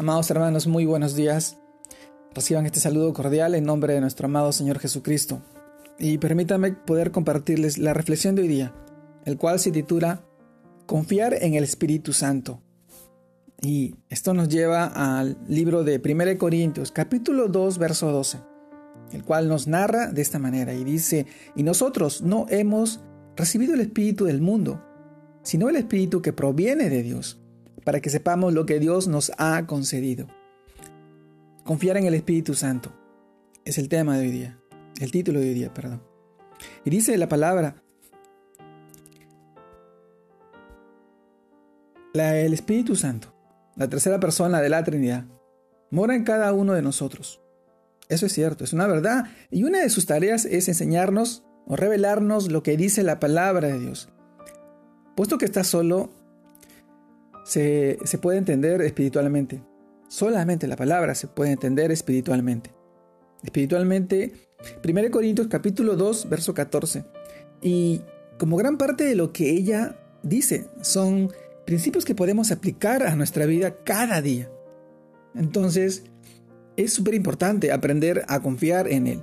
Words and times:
Amados 0.00 0.30
hermanos, 0.30 0.66
muy 0.66 0.86
buenos 0.86 1.14
días. 1.14 1.58
Reciban 2.34 2.64
este 2.64 2.80
saludo 2.80 3.12
cordial 3.12 3.54
en 3.54 3.64
nombre 3.64 3.92
de 3.92 4.00
nuestro 4.00 4.28
amado 4.28 4.50
Señor 4.50 4.78
Jesucristo. 4.78 5.42
Y 5.98 6.16
permítanme 6.16 6.72
poder 6.72 7.10
compartirles 7.10 7.76
la 7.76 7.92
reflexión 7.92 8.34
de 8.34 8.40
hoy 8.40 8.48
día, 8.48 8.74
el 9.26 9.36
cual 9.36 9.60
se 9.60 9.72
titula 9.72 10.24
Confiar 10.86 11.34
en 11.42 11.52
el 11.52 11.64
Espíritu 11.64 12.14
Santo. 12.14 12.62
Y 13.60 13.96
esto 14.08 14.32
nos 14.32 14.48
lleva 14.48 14.86
al 14.86 15.36
libro 15.46 15.84
de 15.84 16.00
1 16.02 16.38
Corintios, 16.38 16.92
capítulo 16.92 17.48
2, 17.48 17.76
verso 17.76 18.10
12, 18.10 18.38
el 19.12 19.22
cual 19.22 19.48
nos 19.48 19.66
narra 19.68 20.06
de 20.06 20.22
esta 20.22 20.38
manera 20.38 20.72
y 20.72 20.82
dice, 20.82 21.26
y 21.54 21.62
nosotros 21.62 22.22
no 22.22 22.46
hemos 22.48 23.00
recibido 23.36 23.74
el 23.74 23.82
Espíritu 23.82 24.24
del 24.24 24.40
mundo, 24.40 24.82
sino 25.42 25.68
el 25.68 25.76
Espíritu 25.76 26.22
que 26.22 26.32
proviene 26.32 26.88
de 26.88 27.02
Dios 27.02 27.39
para 27.90 28.00
que 28.00 28.08
sepamos 28.08 28.54
lo 28.54 28.66
que 28.66 28.78
Dios 28.78 29.08
nos 29.08 29.32
ha 29.36 29.66
concedido. 29.66 30.28
Confiar 31.64 31.96
en 31.96 32.06
el 32.06 32.14
Espíritu 32.14 32.54
Santo 32.54 32.92
es 33.64 33.78
el 33.78 33.88
tema 33.88 34.16
de 34.16 34.26
hoy 34.26 34.30
día, 34.30 34.60
el 35.00 35.10
título 35.10 35.40
de 35.40 35.48
hoy 35.48 35.54
día, 35.54 35.74
perdón. 35.74 36.00
Y 36.84 36.90
dice 36.90 37.18
la 37.18 37.28
palabra, 37.28 37.82
el 42.14 42.54
Espíritu 42.54 42.94
Santo, 42.94 43.34
la 43.74 43.88
tercera 43.88 44.20
persona 44.20 44.60
de 44.60 44.68
la 44.68 44.84
Trinidad, 44.84 45.24
mora 45.90 46.14
en 46.14 46.22
cada 46.22 46.52
uno 46.52 46.74
de 46.74 46.82
nosotros. 46.82 47.40
Eso 48.08 48.26
es 48.26 48.32
cierto, 48.32 48.62
es 48.62 48.72
una 48.72 48.86
verdad. 48.86 49.24
Y 49.50 49.64
una 49.64 49.80
de 49.80 49.90
sus 49.90 50.06
tareas 50.06 50.44
es 50.44 50.68
enseñarnos 50.68 51.42
o 51.66 51.74
revelarnos 51.74 52.52
lo 52.52 52.62
que 52.62 52.76
dice 52.76 53.02
la 53.02 53.18
palabra 53.18 53.66
de 53.66 53.80
Dios. 53.80 54.10
Puesto 55.16 55.38
que 55.38 55.44
está 55.46 55.64
solo, 55.64 56.19
se, 57.50 58.18
puede 58.20 58.38
entender 58.38 58.80
espiritualmente. 58.82 59.60
Solamente 60.08 60.68
la 60.68 60.76
palabra 60.76 61.14
se 61.16 61.26
puede 61.26 61.50
entender 61.50 61.90
espiritualmente. 61.90 62.70
Espiritualmente, 63.42 64.32
1 64.84 65.10
Corintios 65.10 65.48
capítulo 65.48 65.96
2, 65.96 66.28
verso 66.28 66.54
14. 66.54 67.04
Y 67.60 68.02
como 68.38 68.56
gran 68.56 68.78
parte 68.78 69.04
de 69.04 69.16
lo 69.16 69.32
que 69.32 69.50
ella 69.50 69.96
dice, 70.22 70.68
son 70.80 71.32
principios 71.66 72.04
que 72.04 72.14
podemos 72.14 72.52
aplicar 72.52 73.02
a 73.02 73.16
nuestra 73.16 73.46
vida 73.46 73.82
cada 73.82 74.22
día. 74.22 74.48
Entonces, 75.34 76.04
es 76.76 76.92
súper 76.92 77.14
importante 77.14 77.72
aprender 77.72 78.24
a 78.28 78.40
confiar 78.40 78.86
en 78.86 79.08
Él, 79.08 79.22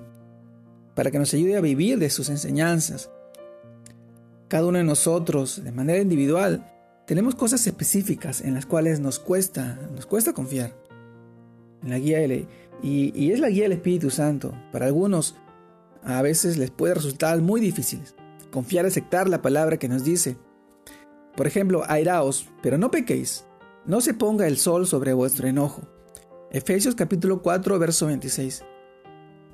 para 0.95 1.11
que 1.11 1.19
nos 1.19 1.33
ayude 1.33 1.55
a 1.55 1.61
vivir 1.61 1.97
de 1.97 2.09
sus 2.09 2.29
enseñanzas. 2.29 3.09
Cada 4.49 4.65
uno 4.65 4.79
de 4.79 4.83
nosotros, 4.83 5.63
de 5.63 5.71
manera 5.71 6.01
individual, 6.01 6.76
tenemos 7.07 7.33
cosas 7.33 7.65
específicas 7.65 8.41
en 8.41 8.53
las 8.53 8.65
cuales 8.67 8.99
nos 8.99 9.17
cuesta, 9.17 9.79
nos 9.95 10.05
cuesta 10.05 10.33
confiar. 10.33 10.75
En 11.81 11.89
la 11.89 11.99
guía 11.99 12.23
y, 12.25 12.47
y 13.15 13.31
es 13.31 13.39
la 13.39 13.49
guía 13.49 13.63
del 13.63 13.71
Espíritu 13.71 14.11
Santo. 14.11 14.53
Para 14.71 14.85
algunos 14.85 15.35
a 16.03 16.21
veces 16.21 16.57
les 16.57 16.69
puede 16.69 16.93
resultar 16.93 17.41
muy 17.41 17.61
difícil 17.61 18.01
confiar 18.51 18.85
y 18.85 18.89
aceptar 18.89 19.29
la 19.29 19.41
palabra 19.41 19.77
que 19.77 19.87
nos 19.87 20.03
dice. 20.03 20.37
Por 21.35 21.47
ejemplo, 21.47 21.83
airaos, 21.87 22.49
pero 22.61 22.77
no 22.77 22.91
pequéis. 22.91 23.45
No 23.85 24.01
se 24.01 24.13
ponga 24.13 24.47
el 24.47 24.57
sol 24.57 24.87
sobre 24.87 25.13
vuestro 25.13 25.47
enojo. 25.47 25.83
Efesios 26.51 26.95
capítulo 26.95 27.41
4, 27.41 27.79
verso 27.79 28.07
26. 28.07 28.63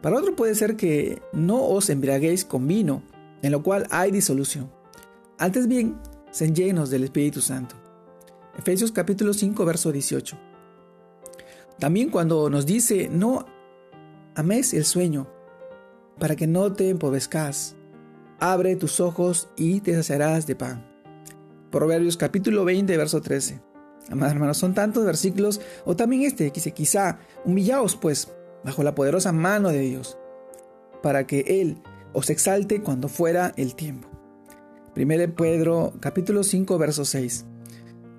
Para 0.01 0.17
otro 0.17 0.35
puede 0.35 0.55
ser 0.55 0.75
que 0.75 1.21
no 1.33 1.63
os 1.63 1.89
embriaguéis 1.89 2.45
con 2.45 2.67
vino, 2.67 3.03
en 3.41 3.51
lo 3.51 3.61
cual 3.61 3.85
hay 3.89 4.11
disolución. 4.11 4.71
Antes 5.37 5.67
bien, 5.67 5.97
sean 6.33 6.55
llenos 6.55 6.89
del 6.89 7.03
Espíritu 7.03 7.41
Santo. 7.41 7.75
Efesios 8.57 8.91
capítulo 8.91 9.33
5, 9.33 9.65
verso 9.65 9.91
18. 9.91 10.35
También 11.79 12.09
cuando 12.09 12.49
nos 12.49 12.65
dice, 12.65 13.07
no 13.09 13.45
ames 14.35 14.73
el 14.73 14.83
sueño, 14.83 15.29
para 16.19 16.35
que 16.35 16.47
no 16.47 16.73
te 16.73 16.89
empobrezcas, 16.89 17.75
abre 18.39 18.75
tus 18.75 18.99
ojos 18.99 19.47
y 19.55 19.81
te 19.81 19.93
saciarás 19.93 20.47
de 20.47 20.55
pan. 20.55 20.85
Proverbios 21.71 22.17
capítulo 22.17 22.65
20, 22.65 22.97
verso 22.97 23.21
13. 23.21 23.61
Amados 24.09 24.33
hermanos, 24.33 24.57
son 24.57 24.73
tantos 24.73 25.05
versículos, 25.05 25.61
o 25.85 25.95
también 25.95 26.23
este, 26.23 26.47
que 26.47 26.55
dice, 26.55 26.71
quizá, 26.71 27.19
humillaos 27.45 27.95
pues, 27.95 28.31
bajo 28.63 28.81
la 28.81 28.95
poderosa 28.95 29.31
mano 29.31 29.69
de 29.69 29.81
Dios, 29.81 30.17
para 31.03 31.27
que 31.27 31.41
Él 31.61 31.77
os 32.11 32.31
exalte 32.31 32.81
cuando 32.81 33.07
fuera 33.07 33.53
el 33.55 33.75
tiempo. 33.75 34.12
1 34.95 35.35
Pedro 35.35 35.93
capítulo 35.99 36.43
5 36.43 36.77
verso 36.77 37.03
6. 37.03 37.45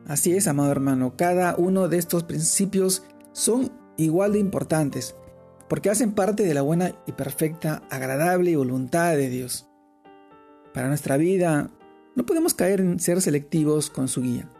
Así 0.07 0.33
es, 0.33 0.49
amado 0.49 0.73
hermano, 0.73 1.15
cada 1.17 1.55
uno 1.57 1.89
de 1.89 1.99
estos 1.99 2.25
principios 2.25 3.05
son 3.33 3.71
igual 3.97 4.33
de 4.33 4.41
importantes, 4.41 5.15
porque 5.69 5.89
hacen 5.89 6.12
parte 6.12 6.43
de 6.43 6.53
la 6.53 6.62
buena 6.62 6.97
y 7.07 7.12
perfecta, 7.12 7.85
agradable 7.91 8.57
voluntad 8.57 9.17
de 9.17 9.31
Dios. 9.31 9.69
Para 10.73 10.89
nuestra 10.89 11.17
vida, 11.17 11.71
no 12.17 12.27
podemos 12.27 12.55
caer 12.55 12.81
en 12.81 12.99
ser 12.99 13.23
selectivos 13.23 13.89
con 13.89 14.09
su 14.09 14.23
guía, 14.23 14.51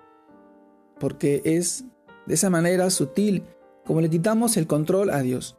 porque 1.01 1.43
es 1.45 1.85
de 2.27 2.35
esa 2.35 2.49
manera 2.49 2.89
sutil 2.91 3.43
como 3.85 4.01
le 4.01 4.09
quitamos 4.09 4.57
el 4.57 4.69
control 4.69 5.11
a 5.11 5.21
Dios 5.21 5.59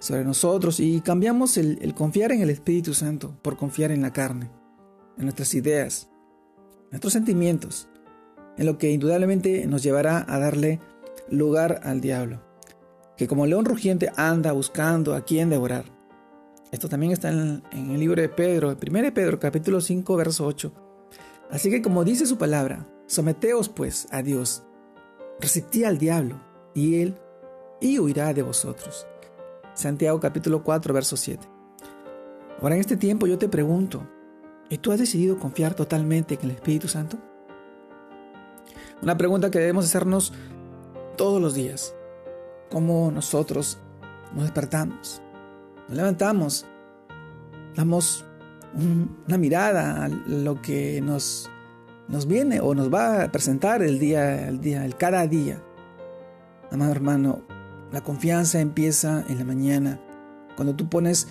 sobre 0.00 0.24
nosotros 0.24 0.80
y 0.80 1.00
cambiamos 1.02 1.58
el, 1.58 1.78
el 1.82 1.94
confiar 1.94 2.32
en 2.32 2.40
el 2.40 2.50
Espíritu 2.50 2.92
Santo 2.92 3.38
por 3.42 3.56
confiar 3.56 3.92
en 3.92 4.02
la 4.02 4.12
carne 4.12 4.50
en 5.16 5.24
nuestras 5.24 5.54
ideas, 5.54 6.08
nuestros 6.90 7.12
sentimientos, 7.12 7.88
en 8.56 8.66
lo 8.66 8.78
que 8.78 8.90
indudablemente 8.90 9.66
nos 9.66 9.82
llevará 9.82 10.24
a 10.28 10.38
darle 10.38 10.80
lugar 11.30 11.80
al 11.84 12.00
diablo, 12.00 12.42
que 13.16 13.26
como 13.26 13.46
león 13.46 13.64
rugiente 13.64 14.10
anda 14.16 14.52
buscando 14.52 15.14
a 15.14 15.24
quien 15.24 15.50
devorar. 15.50 15.84
Esto 16.70 16.88
también 16.88 17.12
está 17.12 17.30
en, 17.30 17.62
el 17.72 18.00
libro 18.00 18.20
de 18.20 18.28
Pedro, 18.28 18.70
1 18.70 19.14
Pedro 19.14 19.38
capítulo 19.38 19.80
5, 19.80 20.16
verso 20.16 20.46
8. 20.46 20.72
Así 21.50 21.70
que 21.70 21.82
como 21.82 22.04
dice 22.04 22.26
su 22.26 22.38
palabra, 22.38 22.88
someteos 23.06 23.68
pues 23.68 24.06
a 24.10 24.22
Dios, 24.22 24.62
resistí 25.38 25.84
al 25.84 25.98
diablo, 25.98 26.40
y 26.74 27.00
él 27.00 27.18
y 27.80 27.98
huirá 27.98 28.32
de 28.32 28.42
vosotros. 28.42 29.06
Santiago 29.74 30.20
capítulo 30.20 30.62
4, 30.62 30.94
verso 30.94 31.16
7. 31.16 31.46
Ahora 32.60 32.74
en 32.76 32.80
este 32.80 32.96
tiempo 32.96 33.26
yo 33.26 33.38
te 33.38 33.48
pregunto, 33.48 34.06
¿Y 34.70 34.78
tú 34.78 34.92
has 34.92 34.98
decidido 34.98 35.38
confiar 35.38 35.74
totalmente 35.74 36.34
en 36.34 36.40
el 36.44 36.50
Espíritu 36.52 36.88
Santo? 36.88 37.18
Una 39.02 39.16
pregunta 39.16 39.50
que 39.50 39.58
debemos 39.58 39.84
hacernos 39.84 40.32
todos 41.16 41.40
los 41.40 41.54
días. 41.54 41.94
¿Cómo 42.70 43.10
nosotros 43.10 43.78
nos 44.34 44.44
despertamos? 44.44 45.20
Nos 45.88 45.96
levantamos, 45.96 46.66
damos 47.74 48.24
una 48.74 49.38
mirada 49.38 50.04
a 50.04 50.08
lo 50.08 50.62
que 50.62 51.00
nos, 51.02 51.50
nos 52.08 52.26
viene 52.26 52.60
o 52.60 52.74
nos 52.74 52.92
va 52.92 53.24
a 53.24 53.32
presentar 53.32 53.82
el 53.82 53.98
día, 53.98 54.48
el 54.48 54.60
día, 54.60 54.84
el 54.84 54.96
cada 54.96 55.26
día. 55.26 55.62
Amado 56.70 56.92
hermano, 56.92 57.42
la 57.92 58.02
confianza 58.02 58.60
empieza 58.60 59.24
en 59.28 59.38
la 59.38 59.44
mañana, 59.44 60.00
cuando 60.56 60.74
tú 60.74 60.88
pones 60.88 61.28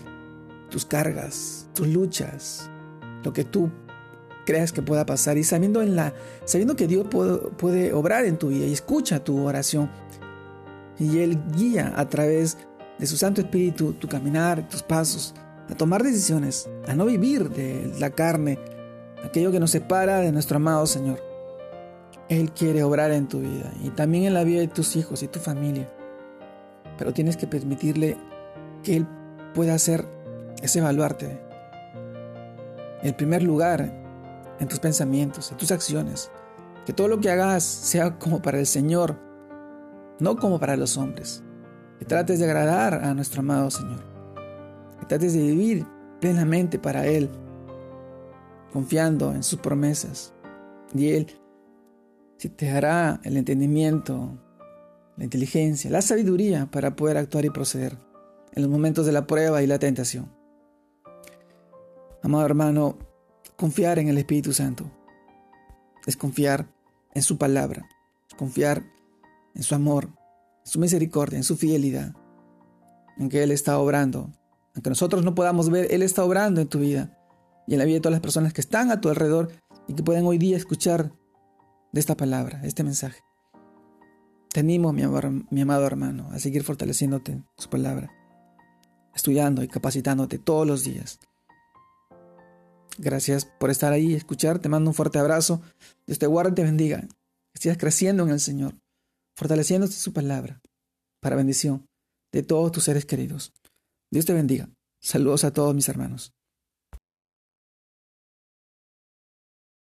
tus 0.69 0.85
cargas, 0.85 1.67
tus 1.73 1.87
luchas, 1.87 2.69
lo 3.23 3.33
que 3.33 3.43
tú 3.43 3.69
creas 4.45 4.71
que 4.71 4.81
pueda 4.81 5.05
pasar 5.05 5.37
y 5.37 5.43
sabiendo, 5.43 5.81
en 5.81 5.95
la, 5.95 6.13
sabiendo 6.45 6.75
que 6.75 6.87
Dios 6.87 7.07
puede, 7.57 7.93
obrar 7.93 8.25
en 8.25 8.37
tu 8.37 8.49
vida 8.49 8.65
y 8.65 8.73
escucha 8.73 9.23
tu 9.23 9.45
oración 9.45 9.89
y 10.99 11.19
Él 11.19 11.39
guía 11.55 11.93
a 11.95 12.07
través 12.09 12.57
de 12.99 13.05
su 13.05 13.17
Santo 13.17 13.41
Espíritu 13.41 13.93
tu 13.93 14.07
caminar, 14.07 14.67
tus 14.69 14.83
pasos, 14.83 15.33
a 15.69 15.75
tomar 15.75 16.03
decisiones, 16.03 16.69
a 16.87 16.95
no 16.95 17.05
vivir 17.05 17.49
de 17.49 17.93
la 17.99 18.11
carne, 18.11 18.59
aquello 19.23 19.51
que 19.51 19.59
nos 19.59 19.71
separa 19.71 20.19
de 20.19 20.31
nuestro 20.31 20.57
amado 20.57 20.85
Señor. 20.85 21.19
Él 22.29 22.51
quiere 22.51 22.83
obrar 22.83 23.11
en 23.11 23.27
tu 23.27 23.41
vida 23.41 23.73
y 23.83 23.89
también 23.89 24.25
en 24.25 24.33
la 24.33 24.43
vida 24.43 24.61
de 24.61 24.67
tus 24.67 24.95
hijos 24.95 25.23
y 25.23 25.27
tu 25.27 25.39
familia. 25.39 25.89
Pero 26.97 27.13
tienes 27.13 27.35
que 27.35 27.47
permitirle 27.47 28.17
que 28.83 28.97
Él 28.97 29.07
pueda 29.53 29.73
hacer 29.73 30.05
ese 30.61 30.79
evaluarte 30.79 31.50
el 33.03 33.15
primer 33.15 33.43
lugar 33.43 33.91
en 34.59 34.67
tus 34.67 34.79
pensamientos, 34.79 35.51
en 35.51 35.57
tus 35.57 35.71
acciones. 35.71 36.31
Que 36.85 36.93
todo 36.93 37.07
lo 37.07 37.19
que 37.19 37.29
hagas 37.29 37.63
sea 37.63 38.17
como 38.17 38.41
para 38.41 38.59
el 38.59 38.65
Señor, 38.65 39.17
no 40.19 40.37
como 40.37 40.59
para 40.59 40.77
los 40.77 40.97
hombres. 40.97 41.43
Que 41.99 42.05
trates 42.05 42.39
de 42.39 42.45
agradar 42.45 42.95
a 43.03 43.13
nuestro 43.13 43.41
amado 43.41 43.69
Señor. 43.69 44.03
Que 44.99 45.05
trates 45.05 45.33
de 45.33 45.41
vivir 45.41 45.85
plenamente 46.19 46.79
para 46.79 47.07
Él, 47.07 47.29
confiando 48.71 49.33
en 49.33 49.43
sus 49.43 49.59
promesas. 49.59 50.33
Y 50.93 51.09
Él 51.09 51.27
te 52.49 52.71
dará 52.71 53.19
el 53.23 53.37
entendimiento, 53.37 54.37
la 55.17 55.23
inteligencia, 55.23 55.91
la 55.91 56.01
sabiduría 56.01 56.67
para 56.71 56.95
poder 56.95 57.17
actuar 57.17 57.45
y 57.45 57.49
proceder 57.49 57.97
en 58.53 58.63
los 58.63 58.71
momentos 58.71 59.05
de 59.05 59.11
la 59.11 59.27
prueba 59.27 59.61
y 59.61 59.67
la 59.67 59.79
tentación. 59.79 60.40
Amado 62.23 62.45
hermano, 62.45 62.97
confiar 63.55 63.97
en 63.99 64.07
el 64.07 64.17
Espíritu 64.17 64.53
Santo 64.53 64.91
es 66.05 66.17
confiar 66.17 66.67
en 67.13 67.23
su 67.23 67.37
palabra, 67.37 67.87
confiar 68.37 68.83
en 69.55 69.63
su 69.63 69.75
amor, 69.75 70.09
su 70.63 70.79
misericordia, 70.79 71.37
en 71.37 71.43
su 71.43 71.57
fidelidad, 71.57 72.13
en 73.17 73.29
que 73.29 73.43
Él 73.43 73.51
está 73.51 73.77
obrando. 73.79 74.29
Aunque 74.75 74.89
nosotros 74.89 75.23
no 75.23 75.35
podamos 75.35 75.69
ver, 75.69 75.87
Él 75.91 76.01
está 76.03 76.23
obrando 76.23 76.61
en 76.61 76.67
tu 76.67 76.79
vida 76.79 77.17
y 77.67 77.73
en 77.73 77.79
la 77.79 77.85
vida 77.85 77.95
de 77.95 78.01
todas 78.01 78.13
las 78.13 78.21
personas 78.21 78.53
que 78.53 78.61
están 78.61 78.91
a 78.91 79.01
tu 79.01 79.09
alrededor 79.09 79.51
y 79.87 79.93
que 79.93 80.03
pueden 80.03 80.25
hoy 80.25 80.37
día 80.37 80.57
escuchar 80.57 81.11
de 81.91 81.99
esta 81.99 82.15
palabra, 82.15 82.61
este 82.63 82.83
mensaje. 82.83 83.19
Te 84.49 84.59
animo, 84.59 84.93
mi, 84.93 85.03
mi 85.49 85.61
amado 85.61 85.85
hermano, 85.85 86.29
a 86.31 86.39
seguir 86.39 86.63
fortaleciéndote 86.63 87.31
en 87.31 87.45
su 87.57 87.69
palabra, 87.69 88.11
estudiando 89.15 89.63
y 89.63 89.67
capacitándote 89.67 90.39
todos 90.39 90.67
los 90.67 90.83
días. 90.83 91.19
Gracias 93.01 93.45
por 93.45 93.71
estar 93.71 93.91
ahí 93.91 94.11
y 94.11 94.13
escuchar. 94.13 94.59
Te 94.59 94.69
mando 94.69 94.91
un 94.91 94.93
fuerte 94.93 95.17
abrazo. 95.17 95.61
Dios 96.05 96.19
te 96.19 96.27
guarde 96.27 96.51
y 96.51 96.55
te 96.55 96.63
bendiga. 96.63 97.07
Que 97.59 97.75
creciendo 97.77 98.23
en 98.23 98.29
el 98.29 98.39
Señor, 98.39 98.75
fortaleciéndote 99.35 99.93
su 99.93 100.13
palabra, 100.13 100.61
para 101.19 101.35
bendición 101.35 101.87
de 102.31 102.43
todos 102.43 102.71
tus 102.71 102.83
seres 102.83 103.05
queridos. 103.05 103.53
Dios 104.11 104.25
te 104.25 104.33
bendiga. 104.33 104.69
Saludos 105.01 105.43
a 105.43 105.51
todos 105.51 105.73
mis 105.75 105.89
hermanos. 105.89 106.31